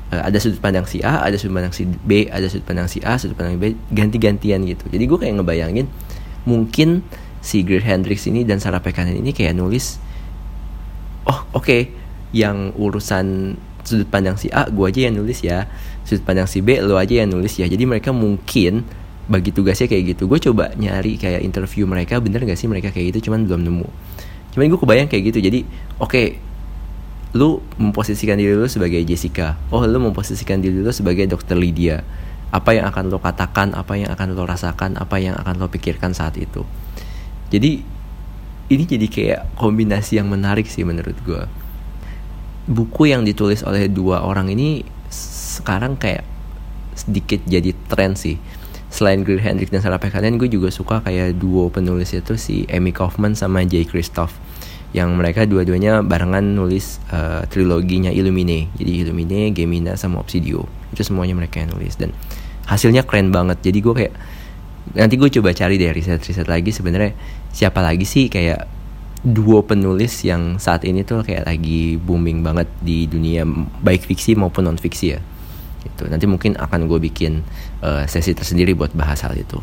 uh, 0.09 0.21
ada 0.25 0.37
sudut 0.41 0.57
pandang 0.57 0.89
si 0.89 1.05
A 1.05 1.21
ada 1.21 1.37
sudut 1.37 1.61
pandang 1.61 1.73
si 1.77 1.85
B 1.85 2.25
ada 2.25 2.49
sudut 2.49 2.65
pandang 2.65 2.89
si 2.89 2.97
A 3.05 3.21
sudut 3.21 3.37
pandang 3.37 3.61
B 3.61 3.77
ganti-gantian 3.93 4.65
gitu. 4.65 4.89
Jadi 4.89 5.03
gue 5.05 5.17
kayak 5.21 5.37
ngebayangin 5.37 5.85
mungkin 6.49 7.05
si 7.45 7.61
Greer 7.61 7.85
Hendrix 7.85 8.25
ini 8.25 8.41
dan 8.41 8.57
Sarah 8.57 8.81
Pekanen 8.81 9.13
ini 9.13 9.29
kayak 9.29 9.53
nulis 9.53 10.01
oh 11.29 11.45
oke 11.53 11.65
okay, 11.69 11.81
yang 12.33 12.73
urusan 12.73 13.57
sudut 13.85 14.09
pandang 14.09 14.33
si 14.41 14.49
A 14.49 14.65
gue 14.65 14.85
aja 14.89 15.05
yang 15.05 15.21
nulis 15.21 15.45
ya. 15.45 15.69
Sudut 16.01 16.25
pandang 16.25 16.49
si 16.49 16.65
B 16.65 16.81
lo 16.81 16.97
aja 16.97 17.21
yang 17.21 17.29
nulis 17.29 17.53
ya. 17.61 17.69
Jadi 17.69 17.85
mereka 17.85 18.09
mungkin 18.09 18.85
bagi 19.25 19.49
tugasnya 19.49 19.89
kayak 19.89 20.15
gitu 20.15 20.29
gue 20.29 20.39
coba 20.51 20.73
nyari 20.77 21.17
kayak 21.17 21.41
interview 21.41 21.89
mereka 21.89 22.21
bener 22.21 22.45
gak 22.45 22.57
sih 22.57 22.69
mereka 22.69 22.93
kayak 22.93 23.15
gitu 23.15 23.29
cuman 23.31 23.49
belum 23.49 23.61
nemu 23.65 23.87
cuman 24.53 24.63
gue 24.69 24.79
kebayang 24.79 25.09
kayak 25.09 25.33
gitu 25.33 25.39
jadi 25.41 25.59
oke 25.97 26.09
okay, 26.13 26.25
lu 27.35 27.59
memposisikan 27.81 28.37
diri 28.37 28.53
lu 28.53 28.69
sebagai 28.69 29.01
Jessica 29.03 29.57
oh 29.73 29.83
lu 29.83 29.97
memposisikan 29.97 30.61
diri 30.61 30.79
lu 30.79 30.93
sebagai 30.93 31.25
dokter 31.25 31.57
Lydia 31.57 32.05
apa 32.55 32.71
yang 32.71 32.87
akan 32.87 33.11
lo 33.11 33.19
katakan, 33.19 33.75
apa 33.75 33.99
yang 33.99 34.07
akan 34.15 34.31
lo 34.31 34.47
rasakan, 34.47 34.95
apa 34.95 35.19
yang 35.19 35.35
akan 35.35 35.59
lo 35.59 35.67
pikirkan 35.67 36.15
saat 36.15 36.39
itu. 36.39 36.63
Jadi 37.51 37.83
ini 38.71 38.83
jadi 38.87 39.07
kayak 39.11 39.41
kombinasi 39.59 40.23
yang 40.23 40.31
menarik 40.31 40.63
sih 40.71 40.87
menurut 40.87 41.19
gue. 41.27 41.43
Buku 42.65 43.11
yang 43.11 43.27
ditulis 43.27 43.61
oleh 43.61 43.91
dua 43.91 44.23
orang 44.23 44.49
ini 44.49 44.87
sekarang 45.11 45.99
kayak 45.99 46.23
sedikit 46.95 47.43
jadi 47.43 47.75
tren 47.91 48.15
sih. 48.15 48.39
Selain 48.95 49.27
Greer 49.27 49.43
Hendrik 49.43 49.75
dan 49.75 49.83
Sarah 49.83 49.99
Pekanen, 49.99 50.39
gue 50.39 50.47
juga 50.47 50.71
suka 50.71 51.03
kayak 51.03 51.35
duo 51.35 51.67
penulis 51.67 52.15
itu 52.15 52.39
si 52.39 52.63
Amy 52.71 52.95
Kaufman 52.95 53.35
sama 53.35 53.67
Jay 53.67 53.83
Christoph 53.83 54.31
yang 54.95 55.19
mereka 55.19 55.43
dua-duanya 55.43 55.99
barengan 55.99 56.55
nulis 56.55 57.03
uh, 57.11 57.43
triloginya 57.51 58.07
Illumine. 58.07 58.71
Jadi 58.79 59.03
Illumine, 59.03 59.51
Gemina 59.51 59.99
sama 59.99 60.23
Obsidio. 60.23 60.63
Itu 60.95 61.03
semuanya 61.03 61.35
mereka 61.35 61.59
yang 61.59 61.75
nulis 61.75 61.99
dan 61.99 62.15
hasilnya 62.71 63.03
keren 63.03 63.35
banget. 63.35 63.59
Jadi 63.67 63.83
gue 63.83 63.93
kayak 63.99 64.13
nanti 64.95 65.19
gue 65.19 65.27
coba 65.27 65.51
cari 65.51 65.75
deh 65.75 65.91
riset-riset 65.91 66.47
lagi 66.47 66.71
sebenarnya 66.71 67.11
siapa 67.51 67.83
lagi 67.83 68.07
sih 68.07 68.31
kayak 68.31 68.63
duo 69.25 69.59
penulis 69.65 70.23
yang 70.23 70.55
saat 70.55 70.87
ini 70.87 71.03
tuh 71.03 71.19
kayak 71.25 71.49
lagi 71.49 71.99
booming 71.99 72.45
banget 72.45 72.71
di 72.79 73.11
dunia 73.11 73.43
baik 73.83 74.07
fiksi 74.07 74.39
maupun 74.39 74.69
non 74.69 74.79
fiksi 74.79 75.17
ya 75.17 75.19
itu 75.85 76.03
nanti 76.09 76.25
mungkin 76.25 76.57
akan 76.57 76.89
gue 76.89 76.99
bikin 76.99 77.45
uh, 77.85 78.03
sesi 78.09 78.33
tersendiri 78.33 78.73
buat 78.73 78.91
bahas 78.97 79.21
hal 79.21 79.37
itu. 79.37 79.61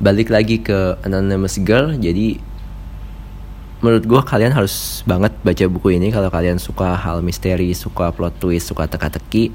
Balik 0.00 0.32
lagi 0.32 0.64
ke 0.64 0.96
Anonymous 1.04 1.60
Girl 1.60 1.94
jadi 1.94 2.40
menurut 3.78 4.04
gue 4.08 4.20
kalian 4.26 4.50
harus 4.50 5.06
banget 5.06 5.30
baca 5.44 5.64
buku 5.70 5.94
ini 5.94 6.10
kalau 6.10 6.32
kalian 6.32 6.58
suka 6.58 6.98
hal 6.98 7.22
misteri 7.22 7.70
suka 7.76 8.10
plot 8.10 8.40
twist 8.42 8.72
suka 8.72 8.90
teka-teki. 8.90 9.54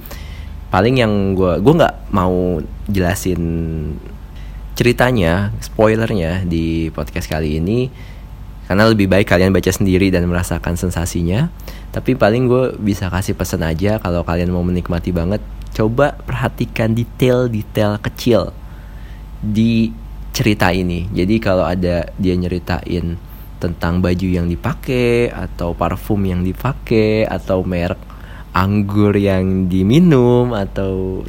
Paling 0.72 1.02
yang 1.02 1.36
gue 1.36 1.60
gue 1.60 1.74
nggak 1.74 2.14
mau 2.14 2.62
jelasin 2.88 3.42
ceritanya 4.74 5.54
spoilernya 5.62 6.46
di 6.50 6.90
podcast 6.90 7.30
kali 7.30 7.62
ini 7.62 7.94
karena 8.66 8.90
lebih 8.90 9.06
baik 9.06 9.30
kalian 9.30 9.54
baca 9.54 9.70
sendiri 9.70 10.10
dan 10.10 10.26
merasakan 10.26 10.74
sensasinya 10.80 11.52
tapi 11.94 12.18
paling 12.18 12.50
gue 12.50 12.74
bisa 12.82 13.06
kasih 13.14 13.38
pesan 13.38 13.62
aja 13.62 14.02
kalau 14.02 14.26
kalian 14.26 14.50
mau 14.50 14.66
menikmati 14.66 15.14
banget 15.14 15.46
coba 15.78 16.18
perhatikan 16.26 16.98
detail-detail 16.98 18.02
kecil 18.02 18.50
di 19.46 19.94
cerita 20.34 20.74
ini. 20.74 21.06
Jadi 21.14 21.38
kalau 21.38 21.62
ada 21.62 22.10
dia 22.18 22.34
nyeritain 22.34 23.14
tentang 23.62 24.02
baju 24.02 24.28
yang 24.28 24.50
dipakai 24.50 25.30
atau 25.30 25.78
parfum 25.78 26.26
yang 26.26 26.42
dipakai 26.42 27.30
atau 27.30 27.62
merek 27.62 28.02
anggur 28.58 29.14
yang 29.14 29.70
diminum 29.70 30.58
atau 30.58 31.22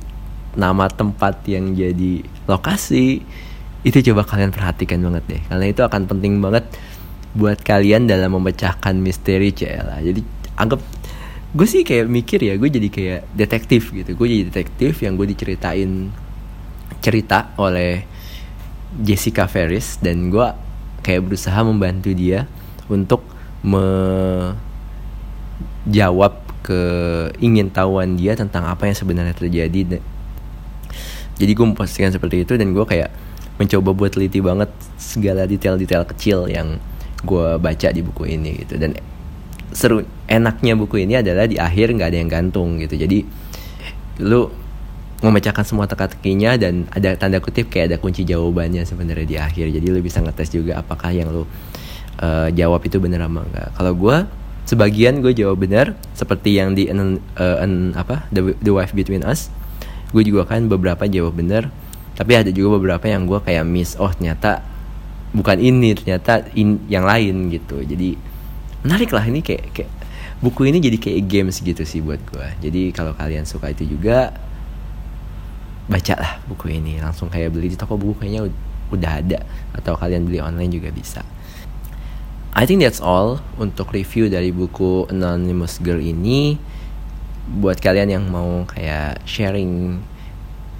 nama 0.57 0.89
tempat 0.89 1.45
yang 1.45 1.77
jadi 1.77 2.25
lokasi 2.49 3.21
itu 3.85 3.99
coba 4.13 4.25
kalian 4.25 4.49
perhatikan 4.49 5.05
banget 5.05 5.25
deh. 5.29 5.43
Karena 5.45 5.67
itu 5.69 5.85
akan 5.85 6.09
penting 6.09 6.41
banget 6.41 6.65
buat 7.37 7.61
kalian 7.61 8.09
dalam 8.09 8.33
memecahkan 8.39 8.95
misteri 8.97 9.51
CLA 9.51 10.01
jadi 10.01 10.23
anggap 10.55 10.81
gue 11.55 11.67
sih 11.71 11.87
kayak 11.87 12.11
mikir 12.11 12.43
ya 12.43 12.59
gue 12.59 12.67
jadi 12.67 12.89
kayak 12.91 13.31
detektif 13.35 13.95
gitu. 13.95 14.19
Gue 14.19 14.27
jadi 14.27 14.51
detektif 14.51 15.03
yang 15.07 15.15
gue 15.15 15.27
diceritain 15.31 16.11
cerita 16.99 17.55
oleh 17.61 18.03
Jessica 18.99 19.47
Ferris 19.47 19.99
dan 20.03 20.31
gue 20.35 20.47
kayak 21.05 21.23
berusaha 21.31 21.63
membantu 21.63 22.11
dia 22.15 22.47
untuk 22.91 23.23
menjawab 23.65 24.57
ke 26.65 26.81
ingin 27.45 27.69
tahuan 27.69 28.17
dia 28.17 28.33
tentang 28.35 28.65
apa 28.65 28.89
yang 28.89 28.97
sebenarnya 28.97 29.37
terjadi. 29.37 30.01
Jadi 31.35 31.51
gue 31.53 31.67
mempostingkan 31.67 32.15
seperti 32.17 32.43
itu 32.47 32.57
dan 32.57 32.73
gue 32.73 32.87
kayak 32.87 33.13
mencoba 33.61 33.95
buat 33.95 34.11
teliti 34.11 34.43
banget 34.43 34.71
segala 34.99 35.47
detail-detail 35.47 36.09
kecil 36.11 36.51
yang 36.51 36.83
gue 37.23 37.59
baca 37.61 37.89
di 37.93 38.01
buku 38.03 38.27
ini 38.33 38.65
gitu. 38.65 38.81
Dan 38.81 38.97
seru 39.73 40.05
enaknya 40.29 40.75
buku 40.77 41.07
ini 41.07 41.23
adalah 41.23 41.49
di 41.49 41.57
akhir 41.57 41.95
nggak 41.95 42.09
ada 42.13 42.19
yang 42.19 42.31
gantung 42.31 42.77
gitu. 42.83 42.99
Jadi 42.99 43.25
lu 44.21 44.51
memecahkan 45.25 45.65
semua 45.65 45.89
teka-tekinya 45.89 46.61
dan 46.61 46.85
ada 46.93 47.17
tanda 47.17 47.41
kutip 47.41 47.73
kayak 47.73 47.95
ada 47.95 47.97
kunci 47.97 48.29
jawabannya 48.29 48.85
sebenarnya 48.85 49.27
di 49.27 49.37
akhir. 49.41 49.73
Jadi 49.73 49.87
lu 49.89 49.99
bisa 50.05 50.21
ngetes 50.21 50.53
juga 50.53 50.85
apakah 50.85 51.15
yang 51.15 51.33
lu 51.33 51.49
uh, 52.21 52.49
jawab 52.53 52.85
itu 52.85 53.01
benar 53.01 53.27
apa 53.27 53.41
enggak 53.43 53.69
kalau 53.75 53.93
gue 53.97 54.17
sebagian 54.65 55.21
gue 55.21 55.33
jawab 55.37 55.61
benar 55.61 55.93
seperti 56.17 56.57
yang 56.57 56.73
di 56.73 56.89
uh, 56.89 57.17
an, 57.61 57.93
apa 57.97 58.25
the, 58.33 58.57
the 58.65 58.73
wife 58.73 58.97
between 58.97 59.21
us 59.21 59.53
gue 60.15 60.23
juga 60.23 60.47
kan 60.47 60.71
beberapa 60.71 61.11
jawab 61.11 61.35
benar. 61.35 61.75
Tapi 62.15 62.39
ada 62.39 62.47
juga 62.55 62.79
beberapa 62.79 63.11
yang 63.11 63.27
gue 63.27 63.43
kayak 63.43 63.67
miss 63.67 63.99
oh 63.99 64.07
ternyata 64.15 64.63
bukan 65.35 65.59
ini 65.59 65.99
ternyata 65.99 66.47
in, 66.55 66.79
yang 66.87 67.03
lain 67.03 67.51
gitu. 67.51 67.83
Jadi 67.83 68.15
menarik 68.85 69.11
lah 69.11 69.25
ini 69.25 69.41
kayak 69.41 69.73
kayak 69.73 69.91
buku 70.45 70.69
ini 70.69 70.79
jadi 70.79 71.01
kayak 71.01 71.21
games 71.25 71.57
gitu 71.65 71.83
sih 71.89 72.05
buat 72.05 72.21
gue 72.21 72.69
jadi 72.69 72.93
kalau 72.93 73.17
kalian 73.17 73.49
suka 73.49 73.73
itu 73.73 73.89
juga 73.89 74.37
baca 75.89 76.15
lah 76.17 76.33
buku 76.49 76.73
ini. 76.73 77.01
Langsung 77.01 77.29
kayak 77.29 77.53
beli 77.53 77.73
di 77.73 77.79
toko 77.79 78.01
buku 78.01 78.25
kayaknya 78.25 78.49
udah 78.93 79.13
ada. 79.21 79.41
Atau 79.77 79.97
kalian 79.97 80.25
beli 80.29 80.41
online 80.41 80.73
juga 80.73 80.89
bisa. 80.93 81.21
I 82.55 82.65
think 82.71 82.87
that's 82.87 83.03
all 83.03 83.43
untuk 83.59 83.91
review 83.91 84.31
dari 84.31 84.55
buku 84.55 85.11
Anonymous 85.11 85.83
Girl 85.83 86.01
ini. 86.01 86.57
Buat 87.45 87.83
kalian 87.85 88.09
yang 88.09 88.25
mau 88.31 88.65
kayak 88.65 89.21
sharing 89.29 90.01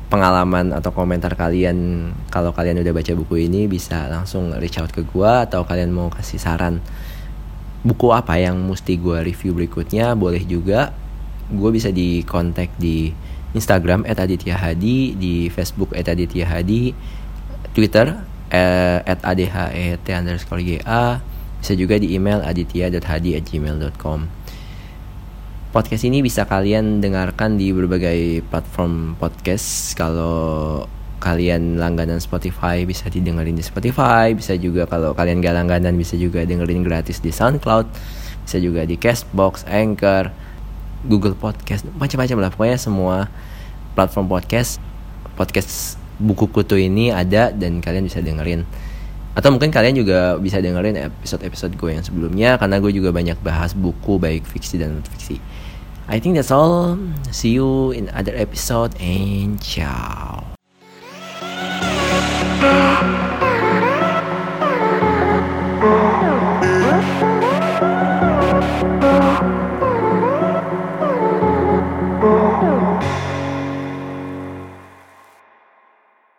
pengalaman 0.09 0.71
atau 0.71 0.95
komentar 0.95 1.35
kalian 1.35 2.09
kalau 2.31 2.55
kalian 2.55 2.81
udah 2.81 2.93
baca 2.95 3.13
buku 3.19 3.51
ini 3.51 3.67
bisa 3.67 4.07
langsung 4.07 4.55
reach 4.57 4.79
out 4.79 4.95
ke 4.95 5.03
gua 5.03 5.45
atau 5.45 5.67
kalian 5.67 5.91
mau 5.91 6.07
kasih 6.09 6.39
saran 6.39 6.79
buku 7.85 8.11
apa 8.11 8.41
yang 8.41 8.57
mesti 8.65 8.97
gua 8.97 9.21
review 9.21 9.53
berikutnya 9.53 10.17
boleh 10.17 10.43
juga 10.49 10.97
gue 11.53 11.71
bisa 11.71 11.93
di 11.93 12.25
kontak 12.25 12.73
di 12.81 13.13
Instagram 13.55 14.03
@aditya_hadi, 14.09 15.15
di 15.15 15.47
Facebook 15.53 15.95
@aditya_hadi, 15.95 16.97
Twitter 17.77 18.19
eh, 18.51 18.99
@adhet 19.05 20.03
underscore 20.09 20.63
ga, 20.65 21.21
bisa 21.61 21.73
juga 21.79 22.01
di 22.01 22.17
email 22.17 22.43
aditya.hadi@gmail.com. 22.43 24.21
Podcast 25.75 26.07
ini 26.07 26.23
bisa 26.23 26.47
kalian 26.47 27.03
dengarkan 27.03 27.59
di 27.59 27.75
berbagai 27.75 28.47
platform 28.47 29.19
podcast. 29.19 29.99
Kalau 29.99 30.87
kalian 31.25 31.81
langganan 31.81 32.21
Spotify 32.21 32.85
bisa 32.85 33.09
didengerin 33.09 33.57
di 33.57 33.65
Spotify, 33.65 34.37
bisa 34.37 34.53
juga 34.61 34.85
kalau 34.85 35.17
kalian 35.17 35.41
gak 35.41 35.57
langganan 35.57 35.97
bisa 35.97 36.21
juga 36.21 36.45
dengerin 36.45 36.85
gratis 36.85 37.25
di 37.25 37.33
SoundCloud, 37.33 37.89
bisa 38.45 38.61
juga 38.61 38.85
di 38.85 39.01
Castbox, 39.01 39.65
Anchor, 39.65 40.29
Google 41.09 41.33
Podcast, 41.33 41.89
macam-macam 41.97 42.37
lah. 42.45 42.51
Pokoknya 42.53 42.77
semua 42.77 43.17
platform 43.97 44.29
podcast 44.29 44.77
podcast 45.35 45.97
buku 46.21 46.47
kutu 46.53 46.77
ini 46.77 47.09
ada 47.11 47.51
dan 47.51 47.81
kalian 47.81 48.05
bisa 48.05 48.21
dengerin. 48.21 48.69
Atau 49.35 49.51
mungkin 49.51 49.75
kalian 49.75 49.99
juga 49.99 50.39
bisa 50.39 50.63
dengerin 50.63 50.95
episode-episode 50.95 51.75
gue 51.75 51.91
yang 51.91 52.05
sebelumnya 52.07 52.55
karena 52.55 52.79
gue 52.79 52.93
juga 52.95 53.11
banyak 53.11 53.41
bahas 53.43 53.75
buku 53.75 54.21
baik 54.21 54.47
fiksi 54.47 54.79
dan 54.79 54.95
non 55.01 55.03
fiksi. 55.03 55.43
I 56.07 56.21
think 56.21 56.37
that's 56.37 56.53
all. 56.53 57.01
See 57.33 57.57
you 57.57 57.91
in 57.91 58.13
other 58.13 58.37
episode 58.37 58.95
and 59.01 59.59
ciao. 59.59 60.54